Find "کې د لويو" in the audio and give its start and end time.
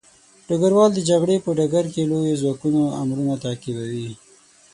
1.93-2.39